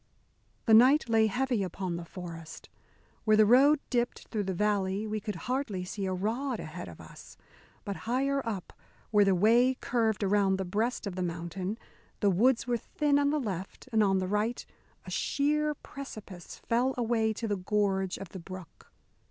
[0.65, 2.69] The night lay heavy upon the forest.
[3.23, 6.99] Where the road dipped through the valley we could hardly see a rod ahead of
[6.99, 7.37] us.
[7.85, 8.73] But higher up
[9.11, 11.77] where the way curved around the breast of the mountain,
[12.19, 14.65] the woods were thin on the left, and on the right
[15.05, 18.91] a sheer precipice fell away to the gorge of the brook.